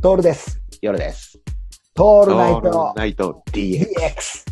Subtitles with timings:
[0.00, 0.60] トールです。
[0.80, 1.40] 夜です。
[1.92, 4.44] トールナイトナイト DX。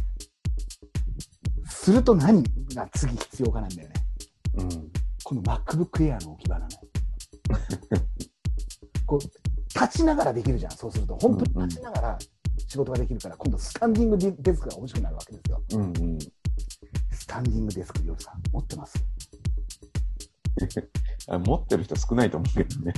[1.71, 2.42] すると何
[2.75, 3.95] が次必要かなんだよね。
[4.56, 4.69] うん。
[5.22, 6.80] この MacBook Air の置き場なのよ。
[9.06, 11.17] こう、立ちながらできるじゃん、そうすると。
[11.17, 12.19] 本当に立ちながら
[12.67, 15.63] 仕事ができるから、今度スタンディングデスクが欲しくなるわけですよ。
[15.74, 16.19] うんうん。
[17.12, 18.98] スタンディングデスク、夜さん、持ってます？
[21.30, 22.92] あ持ってる人少ないと思うけどね。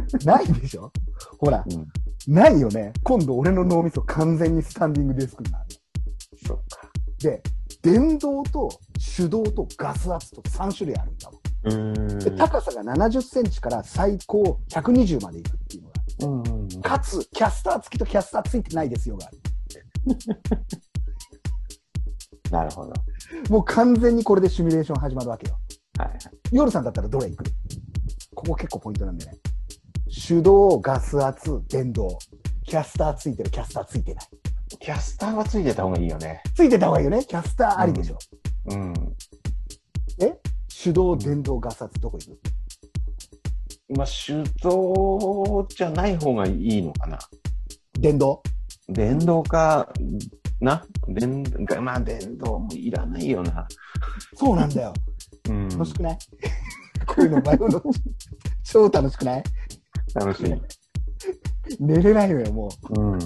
[0.24, 0.90] ないでしょ？
[1.38, 1.86] ほら、うん。
[2.32, 2.92] ないよね。
[3.04, 5.64] 今度俺の脳みそ完全にスタンディングデスクになる。
[6.46, 6.90] そっか。
[7.18, 7.42] で、
[7.82, 8.68] 電動と
[9.16, 11.40] 手動とガス圧と3種類あるんだもん。
[11.64, 12.18] うーん。
[12.18, 16.68] で高さが70センチから最高120までいくっていうのがうんうんうん。
[16.82, 19.38] かつ、キャスター付きとキャスター付いてないですよがある。
[22.50, 22.92] なるほど。
[23.50, 25.58] もう完全にこれでシミュレーション始まるわけよ。
[25.98, 26.18] はいはい。
[26.52, 27.44] 夜さんだったらどれ行く？
[28.34, 29.32] ここ結構ポイントなんでね。
[30.08, 32.18] 手動、ガス圧、電動。
[32.64, 34.26] キャスター付いてる、キャスター付いてない。
[34.80, 36.42] キャスターはついてた方がいいよね。
[36.54, 37.24] 付いてた方がいいよね。
[37.24, 38.18] キャスターありでしょ。
[38.70, 38.94] うん。
[40.20, 40.34] え？
[40.82, 43.96] 手動、電動、ガス圧、どこ行く？
[43.96, 47.18] まあ、手動じゃない方がいいのかな。
[47.98, 48.42] 電動？
[48.88, 49.88] 電動か
[50.60, 50.84] な？
[51.06, 51.44] 電、
[51.80, 53.68] まあ、電動もいらないよな。
[54.34, 54.92] そうなんだよ。
[55.48, 55.68] うん。
[55.68, 56.18] 楽しくない？
[57.06, 57.80] こういうの迷うの
[58.64, 59.44] 超楽しくない？
[60.16, 60.54] 楽しい。
[61.80, 63.00] 寝れないのよ、もう。
[63.00, 63.18] うん。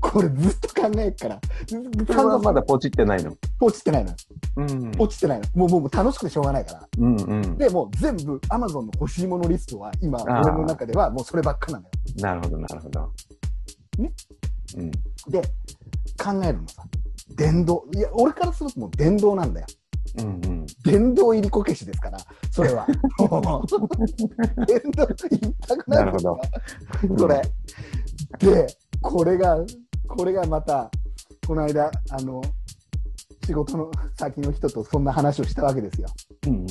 [0.00, 1.40] これずっと考えっから。
[1.66, 3.32] それはまだポチってないの。
[3.60, 4.14] 落ちてないの。
[4.56, 4.92] うん。
[4.98, 5.46] 落ちてないの。
[5.54, 6.88] もう、もうもう楽しくてしょうがないから。
[6.98, 7.56] うんうん。
[7.56, 11.90] で、もう全部 Amazon の欲しいものリストは今、俺の中ではもうそればっかなのよ。
[12.16, 13.12] なるほど、なるほど。
[13.98, 14.12] ね？
[14.76, 14.90] うん。
[14.90, 15.40] で、
[16.22, 16.84] 考えるのさ。
[17.36, 17.86] 電動。
[17.94, 19.66] いや、俺からするともう電動なんだよ。
[20.18, 20.28] うんう
[20.62, 20.66] ん。
[20.84, 22.18] 電動入りこけしですから、
[22.50, 22.86] それは。
[24.66, 26.40] 電動言いたくなるんですよ
[27.18, 27.42] それ。
[28.38, 28.66] で、
[29.00, 29.58] これが、
[30.08, 30.90] これがまた、
[31.46, 32.40] この間、あの、
[33.44, 36.08] 仕事の先の人とそんな話をしたわけですよ。
[36.46, 36.68] うんうん。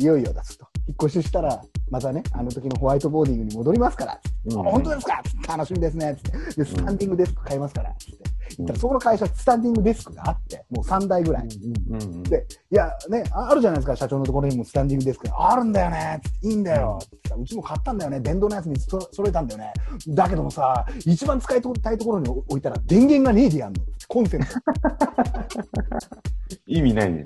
[0.00, 0.66] いよいよですと。
[0.88, 4.20] 引っ越ししたら、またね、あの時のホワイトボーディングに戻りますから。
[4.46, 5.22] うんあ本当ですか？
[5.56, 6.16] 楽しみですね。
[6.16, 6.64] つって。
[6.64, 7.94] で、スタンディングデスク買いますから。
[7.98, 8.24] つって。
[8.58, 11.48] 言ったら、うんそこの会社、スタンディングデスクがあって、もう3台ぐらい。
[11.88, 12.22] うんうん。
[12.22, 15.28] で、いや、ね、ああるじゃないですか、社長のところにもスタンディングデスク。
[15.36, 16.20] あるんだよね。
[16.42, 16.98] いいんだよ。
[17.38, 18.20] うちも買ったんだよね。
[18.20, 19.72] 電動のやつにそ揃えたんだよね。
[20.08, 23.80] だけどもさ、一番使いたいところに置いたら電源がねえでやんの。
[24.08, 24.46] コンセント。
[26.66, 27.22] 意味ないね。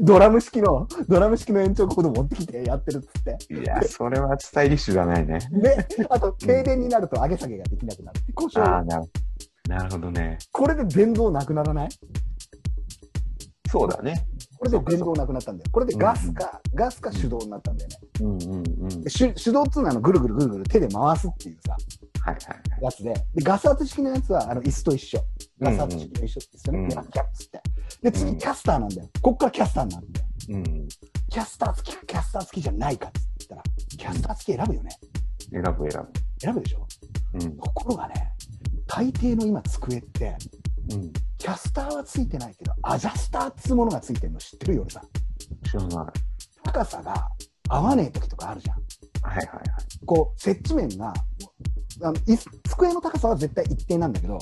[0.00, 3.54] ドラム式の、ドラム式の延長コード持ってきてやってるっつって。
[3.54, 5.38] いや、それはスタイリッシュじゃないね。
[5.52, 8.20] で、あと、停電になると上げ下げができなくなる。
[8.34, 9.04] 故障ああ、なる
[9.68, 10.38] なるほどね。
[10.52, 11.88] これで電動なくならない？
[13.68, 14.26] そうだね。
[14.58, 15.70] これで電動なくなったんだよ。
[15.72, 17.96] これでガスか、ガスか手動になったんだよね。
[18.20, 19.00] うんうんうん。
[19.02, 21.76] で手手動っつうのはあのぐるぐるぐるぐる手で回すっていうさ、
[22.20, 23.12] はいはいやつで。
[23.12, 25.20] で、ガス圧式のやつはあの椅子と一緒。
[25.60, 26.78] ガス圧式と一緒ですよね。
[26.78, 27.62] うんでキャッツって。
[28.02, 29.08] で、うん次キャスターなんだよ。
[29.20, 30.26] こっからキャスターになるんだよ。
[30.48, 30.64] うん。
[31.28, 33.62] キャスター付きかキャスター付きじゃないかって言ったら、
[33.98, 34.90] キャスター付き選ぶよね。
[35.50, 36.06] 選ぶ選
[36.38, 36.86] 選ぶでしょ？
[37.32, 37.44] ぶ。
[37.44, 37.56] うん。
[37.56, 38.32] ところがね、
[38.86, 40.36] 大抵の今机って、
[40.92, 41.12] うん。
[41.38, 45.02] キャスターは付いてないけど、アジャスターっつうものが付いてるの知ってるよ、俺さ。
[45.64, 46.12] 知らない。
[46.64, 47.28] 高さが
[47.68, 48.76] 合わねえ時とかあるじゃん。
[49.22, 50.06] はいはいはい。
[50.06, 51.12] こう、接地面が、
[52.02, 52.38] あのい
[52.68, 54.38] 机の高さは絶対一定なんだけど、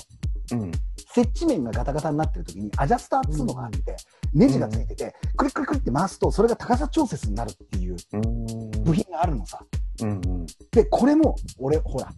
[0.53, 0.72] うん。
[1.12, 3.97] 接地面がガタガタになってる時にアジャスターっつうのがあって、
[4.32, 8.71] ネジがついてて、クリックリクリって回すと、それが高さ調節になるっていううん。
[8.82, 9.65] 部品があるのさ。
[10.03, 10.47] うんうん。
[10.72, 12.12] で、これも、俺、ほら、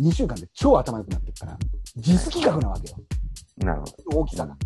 [0.00, 1.58] 2週間で超頭良くなってるから、
[1.96, 2.96] 実企画なわけよ。
[3.58, 4.56] なるほ大きさが。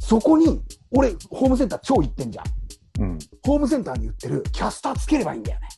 [0.00, 0.60] そこに、
[0.90, 2.44] 俺、ホームセンター超行ってんじゃん。
[2.44, 2.50] ど。
[3.04, 3.18] うん。
[3.44, 5.68] ホームセンターに売ってるキャスターつければいいんだよね。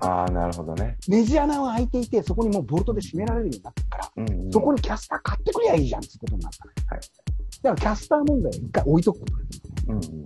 [0.00, 0.96] ああ、なるほどね。
[1.08, 4.52] ネジ穴は開いていて、そこにもうボルトで締められるようになってるから、うんうん。
[4.52, 6.70] そこにキャスター買ってくりゃいいじゃんってことになったの。
[6.96, 7.00] はい
[7.60, 9.62] だからキャスター問題を一回置いとくことです。
[9.88, 10.24] うんうん。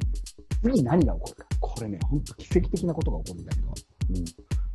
[0.63, 1.47] 次何が起こるか。
[1.61, 4.25] これね、ほんと奇跡的なことが起こるんだけど、うん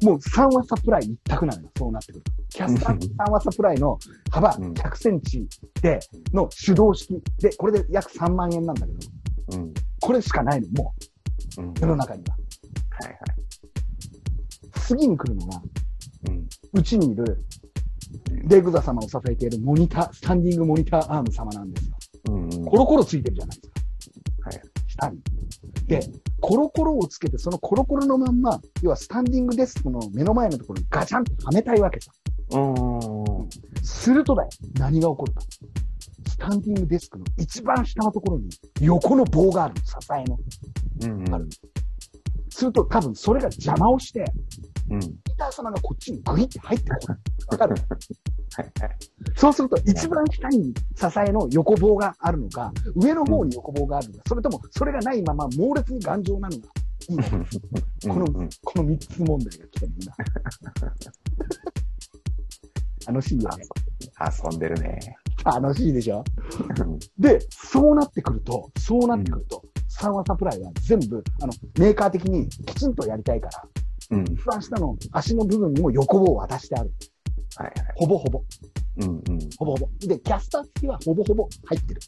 [0.03, 1.69] もう3話サプライ一択なのよ。
[1.75, 2.31] そうなってくると。
[2.57, 3.99] キャスター3話サプライの
[4.31, 5.47] 幅うん100センチ
[5.83, 5.99] で、
[6.33, 8.99] の手動式で、これで約3万円なんだけど、
[9.59, 9.73] うん。
[10.01, 10.95] これしかないの、も
[11.59, 11.69] うん。
[11.69, 12.35] う、世の中には。
[12.35, 13.19] はいはい。
[14.81, 15.61] 次に来るのが、
[16.73, 17.45] うちにいる、
[18.47, 21.95] レグザ様を支えているモニター、スタンディングモニターアーム様なんですよ。
[22.29, 22.65] うんうん。
[22.65, 23.71] コロコロついてるじゃないです
[24.41, 24.49] か。
[24.49, 24.61] はい。
[24.87, 25.21] 下に。
[25.85, 25.99] で、
[26.41, 32.11] コロコロをつけて、そのコロコロのまんま、要はスタンディングデスクの目の前のところにガチャンってはめたいわけさ。
[32.51, 33.49] うん。
[33.83, 34.49] するとだよ、
[34.79, 35.41] 何が起こるか。
[36.29, 38.49] スタンディングデスクの一番下のところに
[38.81, 40.37] 横の棒があるの、支えの。
[41.03, 41.49] うんうん。
[42.49, 44.23] すると多分それが邪魔をして、
[44.89, 44.99] うん。
[44.99, 47.19] ピーター様がこっちにグイって入ってこる。
[47.49, 47.75] わかる？
[48.55, 48.97] はいはい。
[49.35, 56.63] そうすると一番下に支えの横棒があるのか、上の方に横棒があるのか、それともそれがないまま猛烈に頑丈なのが
[57.09, 57.17] いい。
[58.09, 60.13] このうんうんこの三つ問題が来てる今。
[63.07, 63.63] 楽しいよね。
[64.19, 64.99] 遊んでるね。
[65.43, 66.23] 楽しいでしょ？
[66.81, 74.23] うんで、そうなってくると、そうなってくると、サンワサプライは全部、あの、メーカー的にきちんとやりたいから、うん。
[74.33, 76.91] 一番下の足の部分にも横棒を渡してある。
[77.55, 77.93] はいはい。
[77.95, 78.43] ほぼほぼ。
[78.99, 79.39] うんうん。
[79.57, 79.89] ほぼほぼ。
[79.99, 82.01] で、キャスター付きはほぼほぼ入ってる。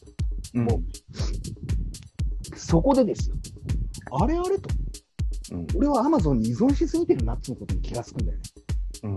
[0.54, 0.82] うんもう
[2.56, 3.36] そこでですよ。
[4.20, 4.68] あれあれと。
[5.52, 8.44] うん俺はアマゾンに依存しすぎてるなってことに気がつくんだよね。
[9.02, 9.16] うん。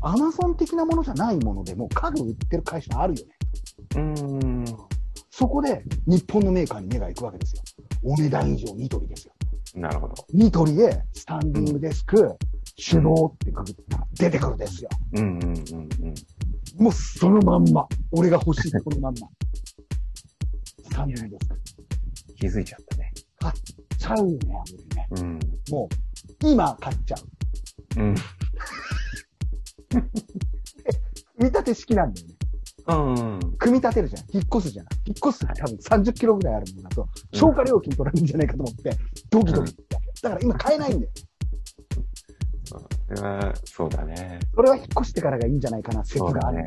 [0.00, 3.34] アマゾン的なものじゃないものでも家具売ってる会社あるよね。
[3.96, 4.64] うん。
[5.30, 7.62] そこで日本のメーカーに目が行くわけですよ。
[8.04, 9.34] お値段以上ニトリですよ。
[9.74, 10.14] なるほど。
[10.32, 12.36] ニトリでスタンディングデスク、
[12.76, 14.90] 手動ってくぐったら出てくるですよ。
[15.14, 15.52] うんうんうんう
[16.80, 16.82] ん。
[16.82, 17.86] もうそのまんま。
[18.10, 19.28] 俺が欲しいそのまんま。
[20.82, 21.60] スタンディングデスク。
[22.36, 23.12] 気づいちゃったね。
[24.02, 24.38] ちゃうよね、
[24.74, 25.08] 俺ね。
[25.10, 25.38] うん。
[25.70, 25.88] も
[26.42, 27.14] う、今買っちゃ
[27.96, 28.00] う。
[28.00, 28.14] うん。
[31.74, 32.34] て式なんだよね。
[32.86, 33.56] うん。
[33.58, 34.24] 組み立てるじゃん。
[34.32, 34.86] 引っ越すじゃん。
[35.06, 38.96] 引っ越す多分30キロぐらいあるものだと、消化料金取られるんじゃないかと思って、
[39.30, 39.76] ドキドキ。
[40.22, 41.12] だから今買えないんだよ。
[43.14, 44.40] それは、そうだね。
[44.54, 46.34] それは引っ越してからがいいんじゃないかな、説がある。
[46.34, 46.64] そうだね。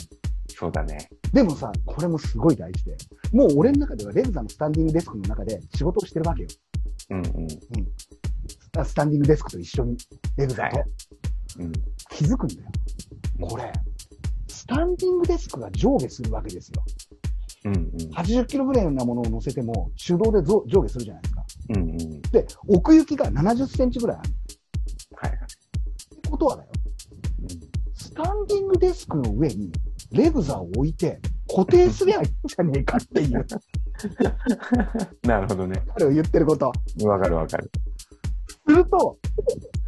[0.47, 1.09] そうだね。
[1.33, 2.95] でもさ、これもすごい大事で、
[3.33, 6.49] もう俺の中ではレグザのスタンディングデスクの中で仕事をしてるわけよ。
[7.09, 8.85] うんうん。
[8.85, 9.97] スタンディングデスクと一緒に、
[10.37, 10.89] レグザとはい。
[11.59, 11.71] うん。
[12.09, 12.69] 気づくんだよ。
[13.41, 13.71] これ、
[14.65, 16.83] スタンディングデスクが上下するわけですよ。
[17.65, 17.81] うんうん。
[18.15, 21.45] 80キロぐらいなものを乗せても手動でぞ上下するじゃないですか。
[21.69, 22.21] うんうん。
[22.21, 24.29] で、奥行きが70センチぐらいある。
[25.17, 25.39] はいはい。
[25.39, 26.69] ってことはだよ。
[27.93, 29.71] スタンディングデスクの上に
[30.11, 33.45] レグザを置いて固定すりゃいいんじゃねえかっていう、
[35.27, 35.83] なるほどね。
[35.95, 36.71] 彼を言ってること。
[37.03, 37.69] わかるわかる。
[38.67, 39.19] すると、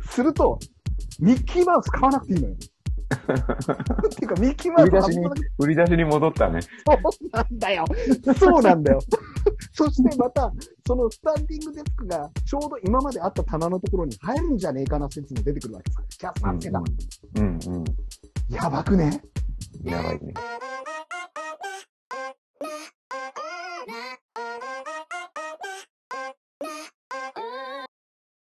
[0.10, 0.60] すると、
[1.20, 2.56] ミッキーマウス買わなくていいのよ。
[3.16, 5.26] っ ていうか、ミッキーマウス売り出しに
[5.60, 6.60] 売り出しに戻ったね。
[6.62, 7.86] そうなんだよ。
[8.38, 9.00] そうなんだよ。
[9.72, 10.52] そしてまた、
[10.86, 16.02] そのスタンディングデスクがちょうど今まであった棚のところに入るんじゃねえかな説も出てくるわけさ。
[16.10, 16.80] キャスターってた。
[16.80, 17.84] うんうん。
[18.54, 19.22] やばくね？
[19.84, 20.34] やばいね。